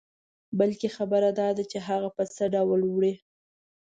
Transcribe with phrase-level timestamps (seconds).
[0.59, 3.13] بلکې خبره داده چې هغه په څه ډول وړې.